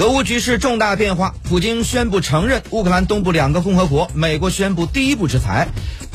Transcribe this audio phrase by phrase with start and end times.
[0.00, 5.66] 俄乌局势重大变化，普京宣布承认乌克兰东部两个共和国，美国宣布第一步制裁。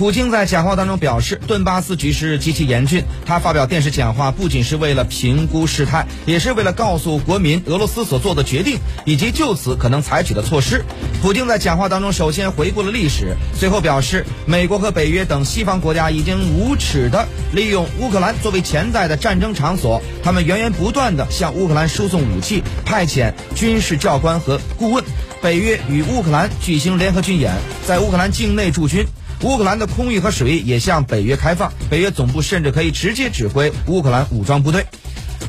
[0.04, 3.06] 普京在讲话当中表示，顿巴斯局势极其严峻。
[3.26, 10.84] 他发表电视讲话不仅是为了评估事态，也是为了告诉国民俄罗斯所做的决定以及就此可能采取的措施。
[11.22, 25.02] 普京在讲话当中首先回顾了历史，随后表示，美国和北约等西方国家已经无耻地利用乌克兰作为潜在的战争场所，他们源源不断地向乌克兰输送武器，派遣军事教官和顾问。
[25.42, 27.54] 北约与乌克兰举行联合军演，
[27.88, 29.06] 在乌克兰境内驻军。
[29.44, 34.86] 乌克兰的空域和水域也向北约开放，北约总部甚至可以直接指挥乌克兰武装部队。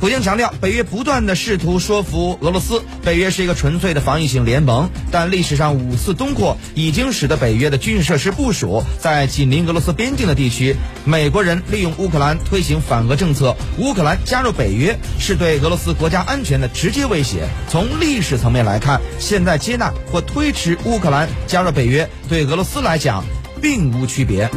[0.01, 10.75] 普京强调，北约不断的试图说服俄罗斯，北约是一个纯粹的防御性联盟，但历史上五次东扩已经使得北约的军事设施部署在紧邻俄罗斯边境的地区。
[11.05, 17.47] 美国人利用乌克兰推行反俄政策，乌克兰加入北约是对俄罗斯国家安全的直接威胁。
[17.69, 23.25] 从历史层面来看，现在接纳或推迟乌克兰加入北约，对俄罗斯来讲。
[23.65, 24.51] 并无区别。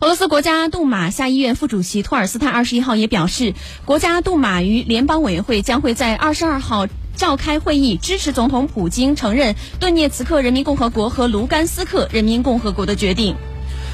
[0.00, 13.36] 俄罗斯国家杜马下议院副主席托尔斯泰二十一号也表示，国家杜马与联邦委员会将会在二十二号召开会议，支持总统普京承认顿涅茨克人民共和国和卢甘斯克人民共和国的决定。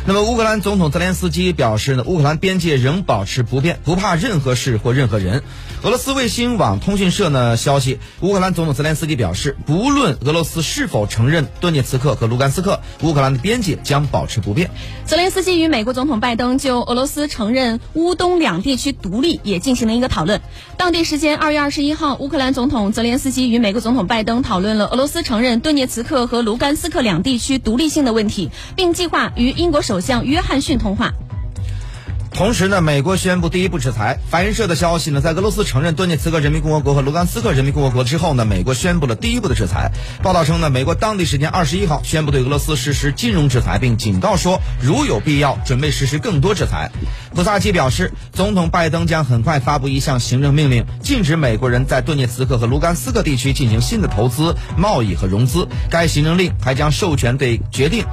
[0.09, 5.42] 那么，乌克兰总统泽连斯基表示呢，乌克兰边界仍保持不变，不怕任何事或任何人。
[5.83, 14.70] 俄罗斯卫星网通讯社呢消息，乌克兰总统泽连斯基表示，不论俄罗斯是否承认顿涅茨克和卢甘斯克，乌克兰的边界将保持不变。
[15.05, 20.41] 泽连斯基与美国总统拜登就俄罗斯承认乌东两地区独立也进行了一个讨论。
[20.78, 29.98] 当地时间二月二十一号，乌克兰总统泽连斯基与美国总统拜登讨论了俄罗斯承认顿涅茨克和卢甘斯克两地区独立性的问题，并计划与英国首。
[29.99, 31.13] 首相约翰逊通话。
[32.31, 34.17] 同时呢，美国宣布第一步制裁。
[34.31, 39.91] 法新社的消息呢，在俄罗斯承认顿涅茨克人民共和国和卢甘斯克人民共和国之后呢，美国宣布了第一步的制裁。
[40.22, 46.93] 报道称呢，美国当地时间二十一号宣布对俄罗斯实施金融制裁，并警告说，如有必要，准备实施更多制裁。
[47.34, 55.67] 普萨基表示，总统拜登将很快发布一项行政命令，禁止美国人在顿涅茨克和卢甘斯克地区进行新的投资、贸易和融资。
[55.91, 58.05] 该行政令还将授权对决定。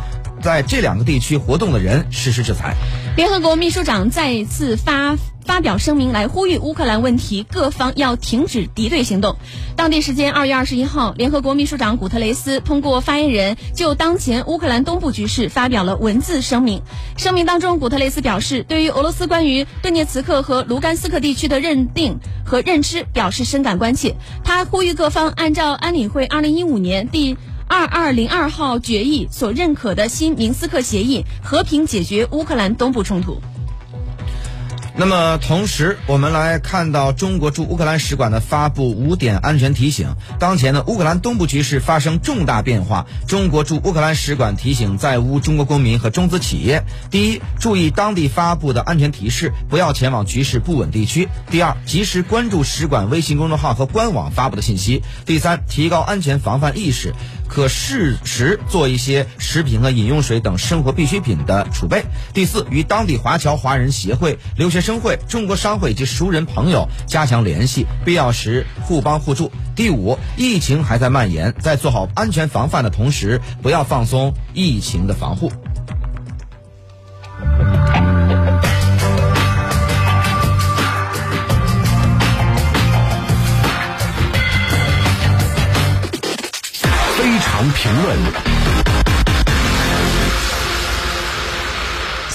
[0.46, 2.76] 在这两个地区活动的人实施制裁。
[3.18, 9.38] 联合国秘书长再次发发表声明，来呼吁乌克兰问题各方要停止敌对行动。
[9.76, 16.84] 当地时间二月二十一号，联合国秘书长古特雷斯通过发言人就当前乌克兰东部局势发表了文字声明。
[17.18, 24.16] 声明当中，古特雷斯表示，对于俄罗斯关于顿涅茨克和卢甘斯克地区的认定和认知表示深感关切。
[24.44, 27.36] 他呼吁各方按照安理会二零一五年第。
[27.68, 33.42] 二二零二号决议所认可的新明斯克协议，和平解决乌克兰东部冲突。
[34.98, 40.16] 那么，同时我们来看到中国驻乌克兰使馆的发布五点安全提醒。
[40.40, 43.06] 当前呢，乌克兰东部局势发生重大变化。
[43.28, 57.14] 中国驻乌克兰使馆提醒在乌中国公民和中资企业：第一，注意当地发布的安全提示，不要前往局势不稳地区；第二，及时关注使馆微信公众号和官网发布的信息；第三，提高安全防范意识。
[57.48, 62.04] 可适时做一些食品和饮用水等生活必需品的储备。
[62.34, 69.52] 第四，与当地华侨华人协会、留学生会、中国商会以及熟人朋友加强联系，必要时互帮互助。
[69.76, 75.52] 第五，疫情还在蔓延，在做好安全防范的同时，不要放松疫情的防护。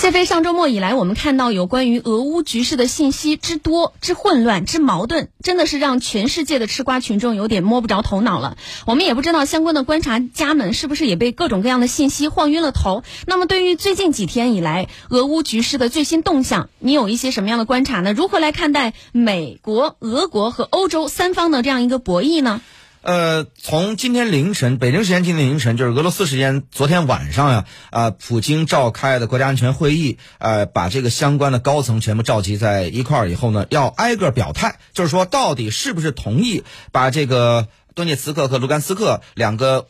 [0.00, 8.56] 谢飞，上周末以来，我们看到有关于俄乌局势的信息之多、之混乱、之矛盾，真的是让全世界的吃瓜群众有点摸不着头脑了。
[8.86, 13.02] 我们也不知道相关的观察家们是不是也被各种各样的信息晃晕了头。
[13.26, 18.14] 那么，对于最近几天以来俄乌局势的最新动向，你有一些什么样的观察呢？
[18.14, 22.62] 如何来看待美国、俄国和欧洲三方的这样一个博弈呢？
[23.02, 36.62] 呃，从今天凌晨，北京时间今天凌晨，就是俄罗斯时间昨天晚上呀，啊，普京召开的国家安全会议，呃，把这个相关的高层全部召集在一块儿以后呢，要挨个表态，就是说到底是不是同意
[36.92, 39.86] 把这个顿涅茨克和卢甘斯克两个。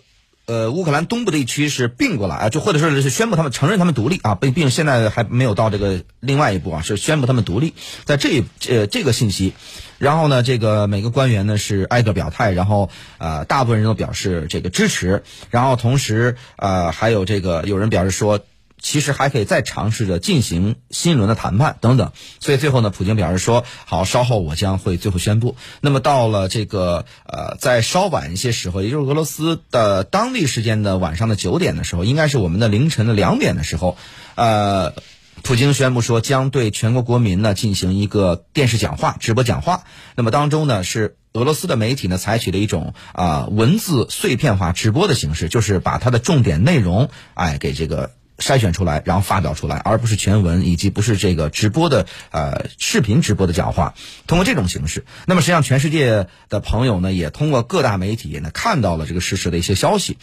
[0.51, 7.75] 呃，乌克兰东部地区是并过来啊，就或者说是宣布他们承认他们独立啊，并并现在还没有到这个另外一步啊，是宣布他们独立，
[8.05, 9.53] 在这呃这个信息，
[9.99, 18.41] 然后呢，这个每个官员呢是挨个表态，然后呃大部分人都表示这个支持，然后同时呃还有这个有人表示说。
[18.81, 22.13] 其实还可以再尝试着进行新一轮的谈判等等。
[22.41, 33.97] 所以最后呢，普京表示说：“好，稍后我将会最后宣布。”那么到了这个呃，在稍晚一些时候，也就是俄罗斯的当地时间的晚上的九点的时候，应该是我们的凌晨的两点的时候，
[34.35, 34.95] 呃。
[35.43, 39.85] 普京宣布说，将对全国国民呢进行一个电视讲话、直播讲话。
[40.15, 48.11] 那么当中呢，是俄罗斯的媒体呢采取了一种啊文字碎片化直播的形式，就是把它的重点内容哎给这个
[48.41, 53.95] 筛选出来，然后发表出来，而不是全文，以及不是这个直播的呃视频直播的讲话。
[54.27, 60.19] 通过这种形式，那么实际上全世界的朋友呢，也通过各大媒体呢看到了这个事实的一些消息。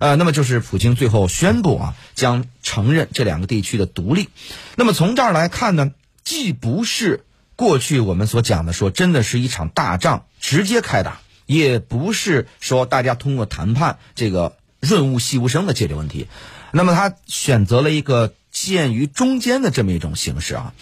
[0.00, 4.28] 呃，那么就是普京最后宣布啊，将承认这两个地区的独立。
[4.76, 5.92] 那么从这儿来看呢，
[6.24, 7.24] 既不是
[7.56, 16.28] 过去我们所讲的说真的是一场大仗直接开打，也不是说大家通过谈判这个润物细无声的解决问题。
[16.72, 18.32] 那么他选择了一个。
[18.50, 20.72] 介于中间的这么一种形式啊，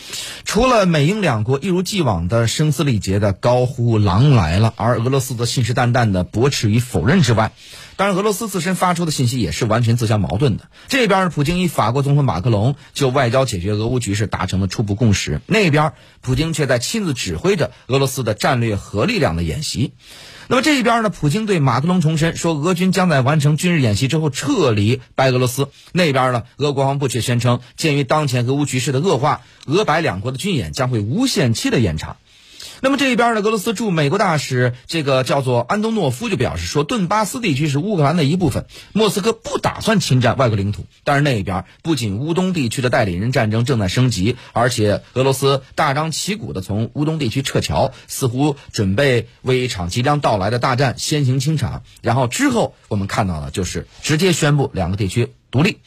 [0.47, 7.53] 除了美英两国一如既往的声嘶力竭的高呼“狼来了”，而俄罗斯则信誓旦旦的驳斥与否认之外，
[7.97, 10.69] 当然俄罗斯自身发出的信息也是完全自相矛盾的。
[10.89, 19.93] 这边普京与法国总统马克龙就外交解决俄乌局势达成了初步共识，那边普京却在亲自指挥着俄罗斯的战略核力量的演习。
[20.49, 25.71] 那么这一边呢，普京对马克龙重申说，俄军将在完成军事演习之后撤离白俄罗斯。
[25.93, 32.17] 那边呢，俄国防部却宣称，鉴于当前俄乌局势的恶化，俄白两国的军演将会无限期的延长。
[32.81, 40.85] 那么这一边呢，俄罗斯驻美国大使这个叫做安东诺夫就表示说，顿巴斯地区是乌克兰的一部分，莫斯科不打算侵占外国领土。
[41.05, 51.83] 但是那一边不仅乌东地区的代理人战争正在升级，而且俄罗斯大张旗鼓的从乌东地区撤侨，似乎准备为一场即将到来的大战先行清场。
[52.03, 55.79] 然后之后我们看到的就是直接宣布两个地区独立。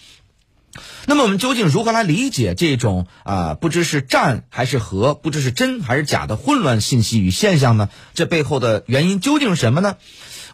[1.06, 7.90] 那么我们究竟如何来理解这种啊不知是战还是和，不知是真还是假的混乱信息与现象呢？
[8.14, 9.98] 这背后的原因究竟是什么呢？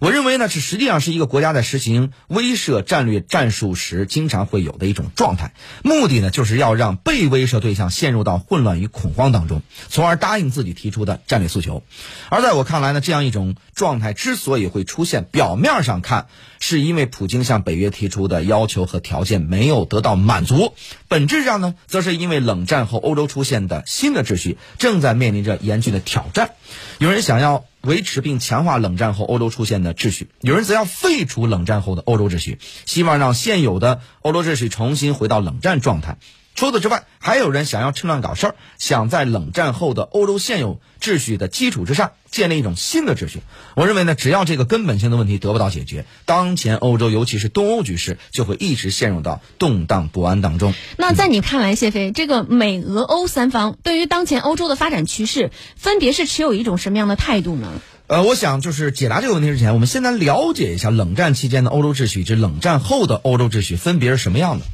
[0.02, 5.54] 我认为呢，是实际上是一个国家在实行威慑战略战术时经常会有的一种状态，
[5.84, 11.82] 目的呢就是要让被威慑对象陷入到混乱与恐慌当中，从而答应自己提出的战略诉求。
[12.30, 16.26] 而在我看来呢，这样一种状态之所以会出现，表面上看
[16.60, 20.74] 是因为普京向北约提出的要求和条件没有得到满足，
[21.08, 26.56] 本质上呢，则是因为冷战后欧洲出现的新的秩序正在面临着严峻的挑战，
[26.98, 27.66] 有人想要。
[27.86, 32.58] 维持并强化冷战后欧洲出现的秩序，有人则要废除冷战后的欧洲秩序，
[32.88, 36.18] 希望让现有的欧洲秩序重新回到冷战状态。
[36.56, 43.42] 除此之外，还有人想要趁乱搞事儿，想在冷战后的欧洲现有秩序的基础之上建立一种新的秩序。
[43.76, 50.74] 我认为呢，只要这个根本性的问题得不到解决，当前欧洲尤其是东欧局势就会一直陷入到动荡不安当中。
[50.98, 57.70] 那在你看来，谢飞，这个美俄欧三方对于当前欧洲的发展趋势，分别是持有一种什么样的态度呢？
[58.08, 64.66] 呃，我想就是解答这个问题之前，我们先来了解一下冷战期间的欧洲秩序以及冷战后的欧洲秩序分别是什么样的。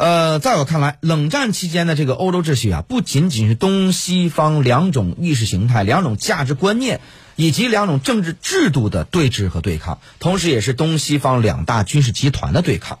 [0.00, 7.02] 呃，在我看来，冷战期间的这个欧洲秩序啊，不仅仅是东西方两种意识形态、两种价值观念
[7.36, 13.00] 以及两种政治制度的对峙和对抗，同时也是东西方两大军事集团的对抗。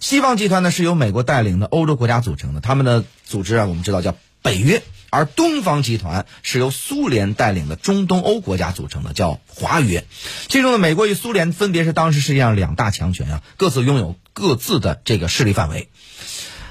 [0.00, 4.78] 西方集团呢是由美国带领的欧洲国家组成的，他们的组织啊，我们知道叫北约；
[5.10, 10.06] 而东方集团是由苏联带领的中东欧国家组成的，叫华约。
[10.48, 15.90] 其中的美国与苏联分别是当时世界上两大强权啊，各自拥有各自的这个势力范围。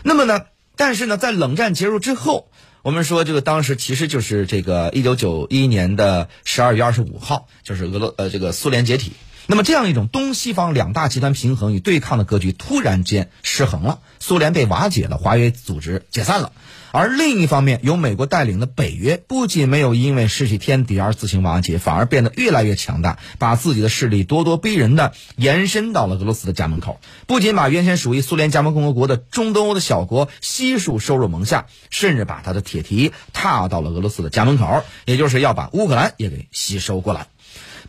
[0.04, 0.46] 那么呢？
[0.76, 2.52] 但是呢，在冷战结束之后，
[2.84, 9.14] 我们说这个当时其实就是这个一九九一年的十二月二十五号，就是俄罗呃这个苏联解体。
[9.50, 16.52] 那么这样一种东西方两大集团平衡与对抗的格局突然间失衡了，苏联被瓦解了，华约组织解散了。
[16.92, 27.00] 而另一方面，由美国带领的北约不仅没有因为失去天敌而自行瓦解，反而变得越来越强大，把自己的势力咄咄逼人的延伸到了俄罗斯的家门口。
[27.26, 37.28] 不仅把原先属于苏联加盟共和国的中东欧的小国悉数收入门下，甚至把他的铁蹄踏到了俄罗斯的家门口，也就是要把乌克兰也给吸收过来。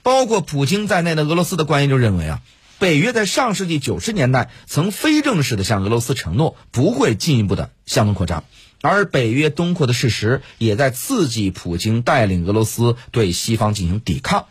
[0.09, 2.41] 包括普京在内的俄罗斯的官员就认为啊，
[2.79, 8.45] 北约在上世纪九十年代曾非正式的向俄罗斯承诺不会进一步的向东扩张。
[8.81, 14.47] 而北约东扩的事实，也在刺激普京带领俄罗斯对西方进行抵抗。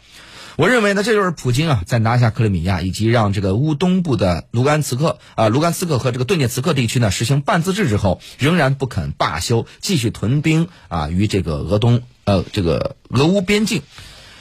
[0.58, 13.82] 我认为呢，这就是普京啊，在拿下克里米亚以及让这个乌东部的卢甘茨克啊、卢甘斯克和这个顿涅茨克地区呢实行半自治之后，仍然不肯罢休，继续屯兵啊于这个俄东呃这个俄乌边境，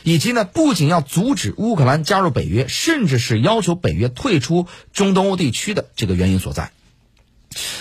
[0.06, 6.70] 以及呢不仅要阻止乌克兰加入北约，甚至是要求北约退出中东欧地区的这个原因所在。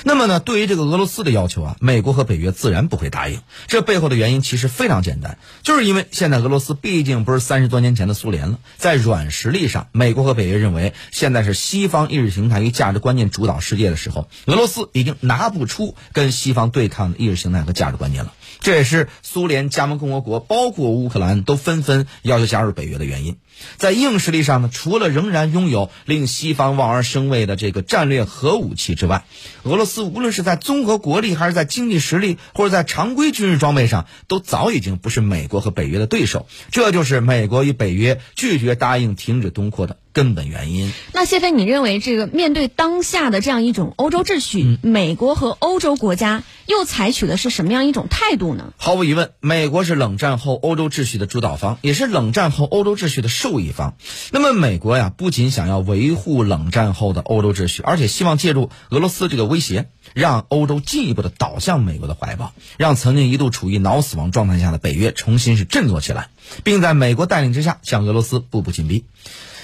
[0.04, 3.42] 那么呢，对于这个俄罗斯的要求啊，美国和北约自然不会答应。
[3.68, 18.34] 这背后的原因其实非常简单，就是因为现在俄罗斯毕竟不是三十多年前的苏联了，在软实力上，美国和北约认为现在是西方意识形态与价值观念主导世界的时候，俄罗斯已经拿不出跟西方对抗的意识形态和价值观念了。
[18.62, 23.36] 这也是苏联加盟共和国，包括乌克兰，都纷纷要求加入北约的原因。
[23.78, 29.26] 在硬实力上呢，除了仍然拥有令西方望而生畏的这个战略核武器之外，
[29.66, 36.46] 俄罗斯无论是在综合国力，还是在经济实力，或者在常规军事装备上，都早已经不是美国和北约的对手。
[36.70, 40.94] 这就是美国与北约拒绝答应停止东扩的根本原因。
[41.12, 48.74] 那谢飞，你认为这个面对当下的这样一种欧洲秩序，美国和欧洲国家又采取的是什么样一种态度呢？
[48.78, 53.98] 毫无疑问，美国是冷战后欧洲秩序的主导方，也是冷战后欧洲秩序的受益方。
[54.32, 66.30] 那么，美国呀，不仅想要维护冷战后的欧洲秩序，而且希望借助俄罗斯这个威胁，让欧洲进一步的倒向美国的怀抱，让曾经一度处于脑死亡状态下的北约重新是振作起来，
[66.64, 69.04] 并在美国带领之下向俄罗斯步步紧逼。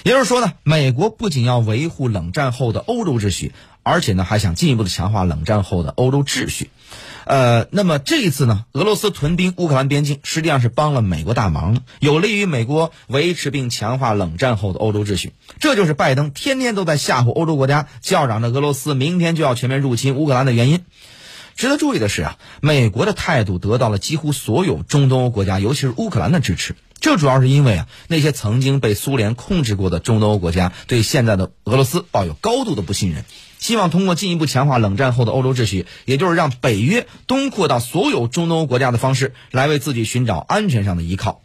[0.03, 3.53] 也就是说呢，美国不仅要维护冷战后的欧洲秩序，
[3.83, 6.69] 而且呢，还想进一步的强化冷战后的欧洲秩序。
[7.23, 15.33] 呃，那么这一次呢，俄罗斯屯兵乌克兰边境，实际上是帮了美国大忙，有利于美国维持并强化冷战后的欧洲秩序。
[15.59, 20.83] 这就是拜登天天都在吓唬欧洲国家，叫嚷着俄罗斯明天就要全面入侵乌克兰的原因。
[21.61, 26.75] 值得注意的是啊，美国的态度得到了几乎所有中东欧国家，尤其是乌克兰的支持。
[26.99, 33.25] 这主要是因为啊，那些曾经被苏联控制过的中东欧国家对现在的俄罗斯抱有高度的不信任，
[33.59, 41.43] 希望通过进一步强化冷战后的欧洲秩序，也就是让北约东扩到所有中东欧国家的方式，来为自己寻找安全上的依靠。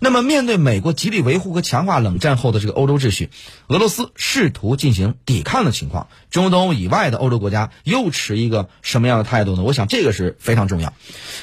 [0.00, 3.30] 那么，面对美国极力维护和强化冷战后的这个欧洲秩序，
[3.66, 9.62] 俄罗斯试图进行抵抗的情况，中东以外的欧洲国家又持一个什么样的态度呢？
[9.62, 10.92] 我想这个是非常重要。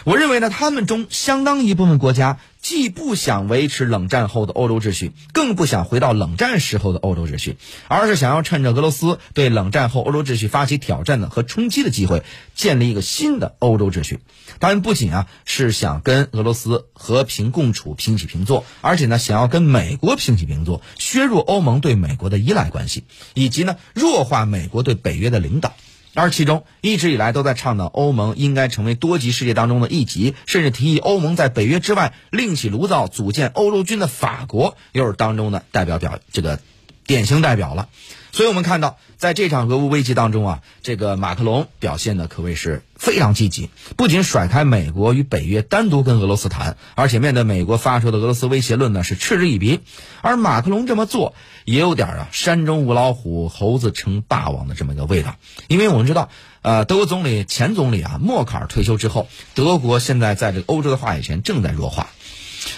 [0.04, 2.38] 我认为呢，他们中相当一部分国家。
[2.66, 7.58] 既不想维持冷战后的欧洲秩序，更不想回到冷战时候的欧洲秩序，
[7.88, 12.24] 而是想要趁着俄罗斯对冷战后欧洲秩序发起挑战的和冲击的机会，
[12.56, 14.20] 建立一个新的欧洲秩序。
[14.60, 23.04] 他们不仅啊是想跟俄罗斯和平共处、平起平坐，而且呢想要跟美国平起平坐，削弱欧盟对美国的依赖关系，
[23.36, 25.76] 以及呢弱化美国对北约的领导。
[26.16, 36.60] 而其中一直以来都在倡导欧盟应该成为多级世界当中的一级，甚至提议欧盟在北约之外另起炉灶组建欧洲军的法国，又是当中的代表表这个
[37.06, 37.90] 典型代表了。
[38.36, 49.80] 所以我们看到，在这场俄乌危机当中啊，这个马克龙表现的可谓是非常积极，不仅甩开美国与北约单独跟俄罗斯谈，而且面对美国发出的俄罗斯威胁论呢，是嗤之以鼻。
[50.22, 55.38] 而马克龙这么做，也有点啊山中无老虎，猴子称霸王的这么一个味道。
[55.70, 56.28] 因为我们知道，
[56.62, 62.10] 呃，德国总理前总理啊默克尔退休之后，德国现在在这个欧洲的话语权正在弱化。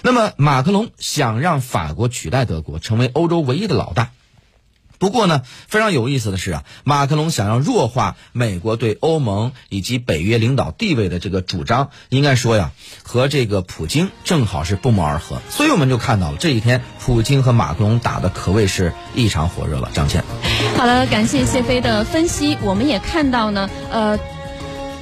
[0.04, 4.12] 那么马克龙想让法国取代德国，成为欧洲唯一的老大。
[5.00, 12.72] 不过呢，非常有意思的是啊，马克龙想要弱化美国对欧盟以及北约领导地位的这个主张，应该说呀，
[13.04, 15.42] 和这个普京正好是不谋而合。
[15.50, 19.90] 所以我们就看到了这一天，普京和马克龙打的可谓是异常火热了。
[19.94, 20.24] 张倩，
[20.76, 22.58] 好了，感谢谢飞的分析。
[22.62, 24.20] 我们也看到呢，呃，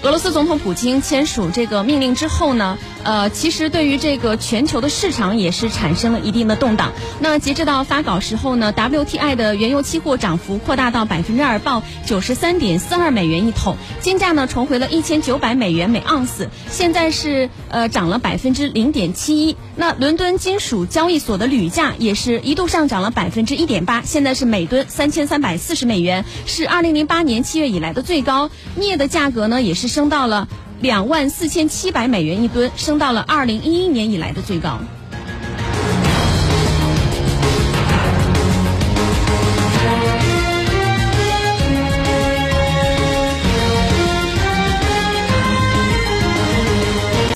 [0.03, 2.77] 俄罗斯总统普京签署这个命令之后呢。
[3.05, 6.91] 呃，其实对于这个全球的市场也是产生了一定的动荡。
[7.19, 19.55] 那截止到发稿时候呢，WTI 的原油期货涨幅扩大到百分之二，报九十三点四二美元一桶，金价呢重回了一千九百美元每盎司，现在是呃涨了百分之零点七一。
[19.75, 28.49] 那伦敦金属交易所的铝价也是一度上涨了百分之一点八，现在是每吨三千三百四十美元，是二零零八年七月以来的最高。
[28.75, 30.47] 镍的价格呢也是升到了。
[30.85, 34.79] 两万四千七百美元一吨，升到了二零一一年以来的最高。